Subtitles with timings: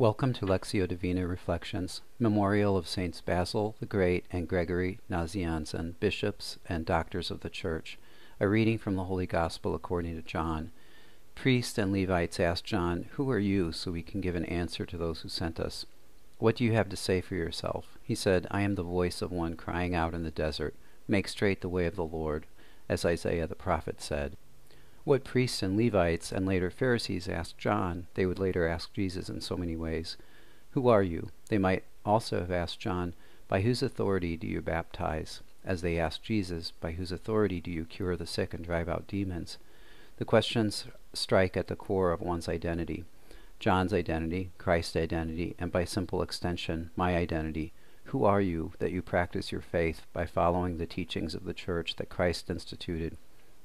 [0.00, 6.56] Welcome to Lectio Divina Reflections, memorial of Saints Basil the Great and Gregory Nazianzen, bishops
[6.66, 7.98] and doctors of the Church.
[8.40, 10.72] A reading from the Holy Gospel according to John.
[11.34, 14.96] Priests and Levites asked John, Who are you, so we can give an answer to
[14.96, 15.84] those who sent us?
[16.38, 17.98] What do you have to say for yourself?
[18.02, 20.74] He said, I am the voice of one crying out in the desert,
[21.08, 22.46] Make straight the way of the Lord,
[22.88, 24.38] as Isaiah the prophet said.
[25.04, 29.40] What priests and Levites and later Pharisees asked John, they would later ask Jesus in
[29.40, 30.18] so many ways.
[30.72, 31.30] Who are you?
[31.48, 33.14] They might also have asked John,
[33.48, 35.40] By whose authority do you baptize?
[35.64, 39.06] As they asked Jesus, By whose authority do you cure the sick and drive out
[39.06, 39.56] demons?
[40.18, 43.04] The questions strike at the core of one's identity
[43.58, 47.72] John's identity, Christ's identity, and by simple extension, my identity.
[48.04, 51.96] Who are you that you practice your faith by following the teachings of the Church
[51.96, 53.16] that Christ instituted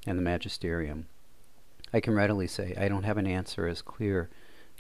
[0.05, 1.07] and the magisterium?
[1.95, 4.29] I can readily say, I don't have an answer as clear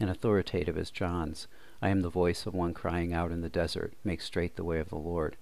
[0.01, 1.47] and authoritative as John's.
[1.81, 4.79] I am the voice of one crying out in the desert, Make straight the way
[4.79, 5.37] of the Lord.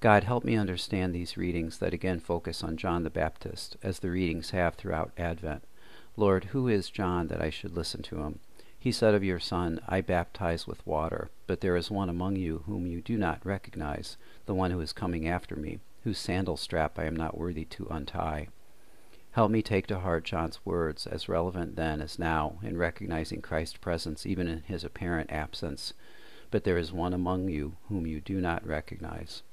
[0.00, 4.10] God, help me understand these readings that again focus on John the Baptist, as the
[4.10, 5.62] readings have throughout Advent.
[6.16, 8.40] Lord, who is John that I should listen to him?
[8.76, 12.64] He said of your Son, I baptize with water, but there is one among you
[12.66, 16.98] whom you do not recognize, the one who is coming after me, whose sandal strap
[16.98, 18.48] I am not worthy to untie.
[19.38, 23.76] Help me take to heart John's words, as relevant then as now, in recognizing Christ's
[23.76, 25.92] presence even in his apparent absence.
[26.50, 29.44] But there is one among you whom you do not recognize.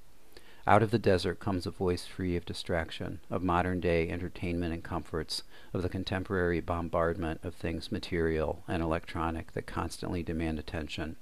[0.65, 4.83] Out of the desert comes a voice free of distraction, of modern day entertainment and
[4.83, 11.15] comforts, of the contemporary bombardment of things material and electronic that constantly demand attention.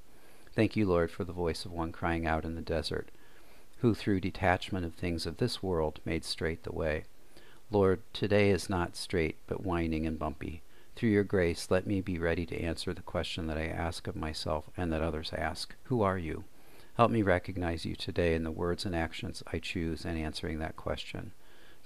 [0.55, 3.11] Thank you, Lord, for the voice of one crying out in the desert,
[3.79, 7.03] who through detachment of things of this world made straight the way.
[7.73, 10.61] Lord, today is not straight, but winding and bumpy.
[10.95, 14.15] Through your grace, let me be ready to answer the question that I ask of
[14.15, 16.43] myself and that others ask Who are you?
[16.97, 20.75] Help me recognize you today in the words and actions I choose in answering that
[20.75, 21.31] question.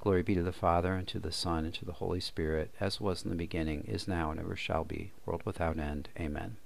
[0.01, 2.99] Glory be to the Father, and to the Son, and to the Holy Spirit, as
[2.99, 6.09] was in the beginning, is now, and ever shall be, world without end.
[6.19, 6.57] Amen.